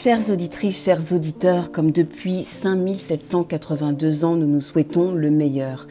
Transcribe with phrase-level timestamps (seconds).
[0.00, 5.88] Chères auditrices, chers auditeurs, comme depuis 5782 ans, nous nous souhaitons le meilleur.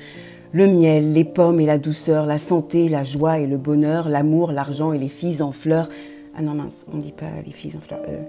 [0.54, 4.54] Le miel, les pommes et la douceur, la santé, la joie et le bonheur, l'amour,
[4.54, 5.90] l'argent et les filles en fleurs.
[6.38, 7.99] Ah non mince, on dit pas les filles en fleurs.
[8.08, 8.22] Euh,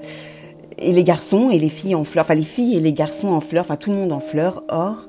[0.78, 3.40] et les garçons et les filles en fleurs, enfin les filles et les garçons en
[3.40, 4.64] fleurs, enfin tout le monde en fleurs.
[4.70, 5.06] Or,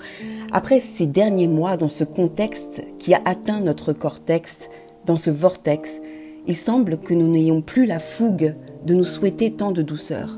[0.51, 4.69] après ces derniers mois, dans ce contexte qui a atteint notre cortex,
[5.07, 5.99] dans ce vortex,
[6.45, 8.53] il semble que nous n'ayons plus la fougue
[8.85, 10.37] de nous souhaiter tant de douceur.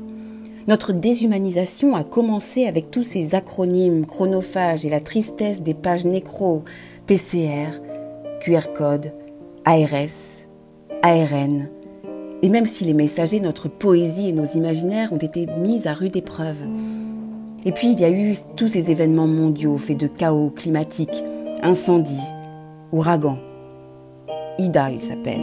[0.68, 6.62] Notre déshumanisation a commencé avec tous ces acronymes chronophages et la tristesse des pages nécro,
[7.06, 7.80] PCR,
[8.40, 9.12] QR code,
[9.64, 10.46] ARS,
[11.02, 11.68] ARN.
[12.42, 16.16] Et même si les messagers, notre poésie et nos imaginaires ont été mis à rude
[16.16, 16.68] épreuve.
[17.64, 21.24] Et puis il y a eu tous ces événements mondiaux faits de chaos climatique,
[21.62, 22.28] incendies,
[22.92, 23.38] ouragans.
[24.58, 25.42] Ida, il s'appelle,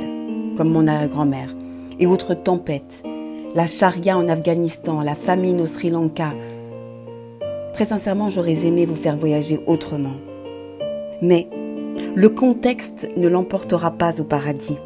[0.56, 1.54] comme mon grand-mère,
[2.00, 3.04] et autres tempêtes,
[3.55, 6.33] la charia en Afghanistan, la famine au Sri Lanka.
[7.73, 10.16] Très sincèrement, j'aurais aimé vous faire voyager autrement.
[11.22, 11.47] Mais
[12.16, 14.78] le contexte ne l'emportera pas au paradis.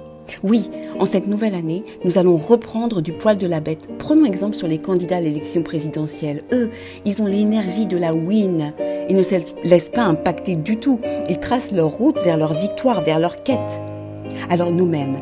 [0.41, 3.89] Oui, en cette nouvelle année, nous allons reprendre du poil de la bête.
[3.99, 6.43] Prenons exemple sur les candidats à l'élection présidentielle.
[6.53, 6.71] Eux,
[7.05, 8.73] ils ont l'énergie de la win.
[9.09, 10.99] Ils ne se laissent pas impacter du tout.
[11.29, 13.81] Ils tracent leur route vers leur victoire, vers leur quête.
[14.49, 15.17] Alors nous-mêmes,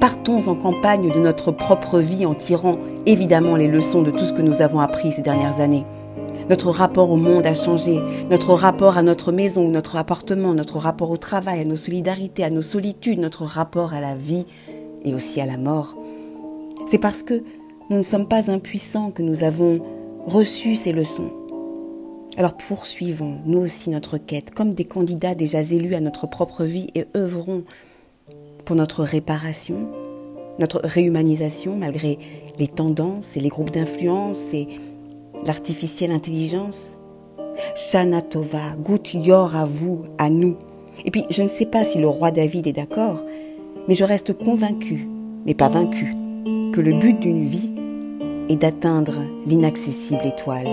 [0.00, 4.32] partons en campagne de notre propre vie en tirant évidemment les leçons de tout ce
[4.32, 5.84] que nous avons appris ces dernières années.
[6.48, 11.10] Notre rapport au monde a changé, notre rapport à notre maison, notre appartement, notre rapport
[11.10, 14.46] au travail, à nos solidarités, à nos solitudes, notre rapport à la vie
[15.04, 15.94] et aussi à la mort.
[16.86, 17.44] C'est parce que
[17.90, 19.80] nous ne sommes pas impuissants que nous avons
[20.26, 21.30] reçu ces leçons.
[22.38, 26.86] Alors poursuivons, nous aussi, notre quête, comme des candidats déjà élus à notre propre vie
[26.94, 27.64] et œuvrons
[28.64, 29.88] pour notre réparation,
[30.58, 32.18] notre réhumanisation malgré
[32.58, 34.68] les tendances et les groupes d'influence et
[35.44, 36.96] l'artificielle intelligence.
[37.74, 40.56] Shana Tova, Gut Yor à vous, à nous.
[41.04, 43.24] Et puis, je ne sais pas si le roi David est d'accord,
[43.88, 45.08] mais je reste convaincu,
[45.46, 46.14] mais pas vaincu,
[46.72, 47.70] que le but d'une vie
[48.48, 49.14] est d'atteindre
[49.46, 50.68] l'inaccessible étoile.